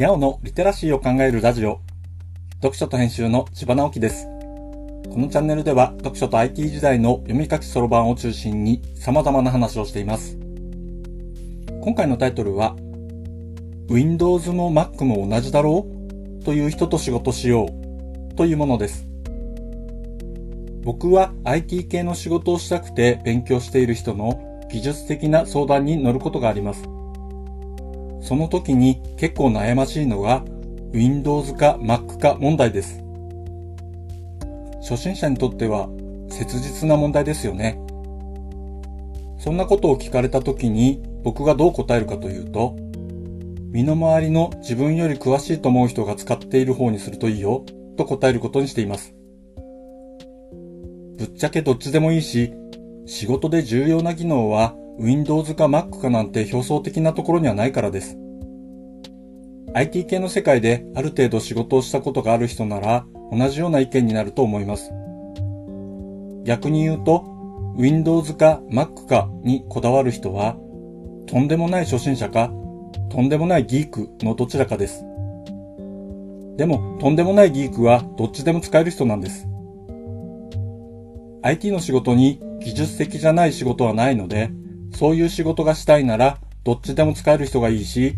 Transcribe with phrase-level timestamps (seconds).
[0.00, 1.82] ギャオのリテラシーを考えるラジオ。
[2.62, 4.24] 読書と編集の千葉直樹です。
[4.24, 10.38] このチャンネルでは読書と IT 時代の読み書きそろばんを中心に様々な話をしています。
[11.82, 12.76] 今回のタイトルは
[13.90, 16.44] Windows も Mac も同じだろう？
[16.44, 19.06] という人と仕事しようというものです。
[20.82, 26.88] 僕は IT 系の仕事をしたくて勉強している人の技術的な相談に乗ることがあります。
[28.20, 30.44] その時に結構悩ましいのが
[30.92, 33.02] Windows か Mac か問題です。
[34.80, 35.88] 初心者にとっては
[36.28, 37.80] 切実な問題ですよね。
[39.38, 42.76] そんなことを聞かれた時に僕がどう答えるかというと、
[43.72, 47.64] 身の回りの自分より詳しいと思う人が使っている方にするといいよ
[47.96, 49.14] と答えることにしています。
[51.16, 52.52] ぶっちゃけどっちでもいいし、
[53.06, 58.18] 仕事で重要な機能は Windows か Mac かなんて表層的なところにはないからです。
[59.72, 64.92] IT 系の世界である程度仕事をしたことがある人なら同じような意見になると思います。
[66.44, 67.24] 逆に言うと、
[67.78, 70.56] Windows か Mac かにこだわる人は、
[71.26, 72.52] とんでもない初心者か、
[73.08, 75.02] とんでもないギークのどちらかです。
[76.58, 79.48] でも、とんでもないギークはどっちでも使える人なんです。
[81.42, 84.50] IT の仕事に技術的じゃない仕事はないので、
[84.92, 88.16] そういう仕事がしたいなら、どっちでも使える人がいいし、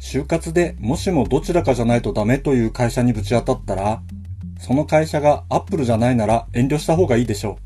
[0.00, 4.02] 就活でもしもどちらかじゃないとダメという会社にぶち当たったら、
[4.58, 7.58] その会社がアップルじゃないなら遠慮した方がいいでしょ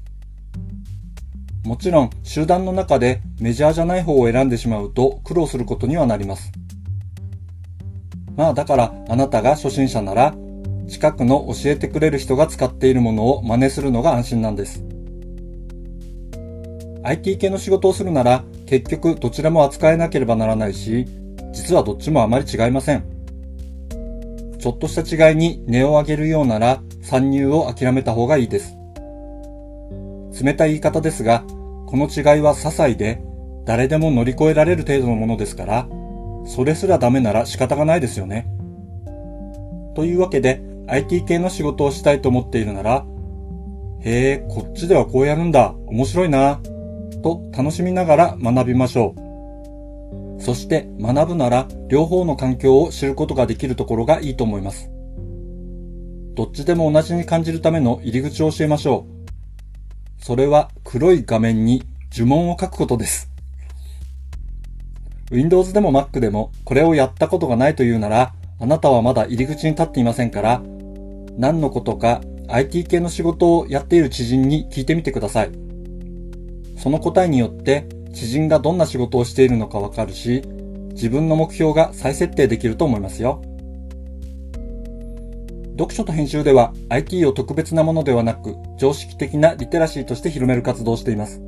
[1.64, 1.68] う。
[1.68, 6.50] もちろん集団の中でメジャーじゃない方を選んでしまうと苦労することにはなります。
[8.36, 10.34] まあだからあなたが初心者なら
[10.88, 14.89] 近くの教えてくれる人が使っているものを真似するのが安心なんです。
[17.02, 21.06] IT 系の仕事をするなら結局どちらも扱えなければならないし、
[21.52, 23.04] 実はどっちもあまり違いません。
[24.58, 28.76] ちょっとした違いに値を上げるようなら参入を諦めた方がいいです。
[30.42, 31.44] 冷たい言い方ですが、
[31.86, 33.22] この違いは些細で
[33.64, 35.88] 誰でも乗り越えられる程度のものですから、
[36.46, 38.46] それすらダメなら仕方がないですよね。
[39.94, 43.04] というわけで IT 系の仕事をしたいと思っているなら、
[44.02, 46.60] へえ、こっちではこうやるんだ、面白いな、
[47.20, 50.42] と楽しみながら学びましょう。
[50.42, 54.90] そして学ぶなら両方の環境を知ることができるところがいいと思います。
[56.34, 59.06] どっちでも同じに感じるための入り口を教えましょ
[60.18, 60.24] う。
[60.24, 61.82] それは黒い画面に
[62.12, 63.30] 呪文を書くことです。
[65.30, 70.62] Windows でも Mac でもこれをやったことがないというなら、あなたはまだ入り口に立っていませんから、
[71.36, 75.69] 何のことか IT 系の仕事をやっている知人に聞いてみてください。
[76.80, 80.42] その答えによって知人がどんな仕事をしているのかわかるし、
[80.92, 83.42] 自分の目標が再設定できると思いますよ。
[85.78, 91.42] 読書と編集では IT を特別なものではなく常識的なリテラシーとして広める活動をしています。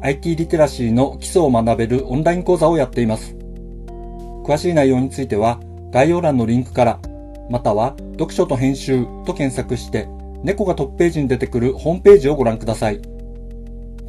[0.00, 3.36] IT リテラシーの基礎を学べるオンライン講座をやっています。
[4.44, 5.60] 詳しい内容については
[5.90, 7.00] 概要欄のリンクから、
[7.50, 10.06] または読書と編集と検索して
[10.42, 13.13] 猫がトップページに出てくるホームページをご覧ください。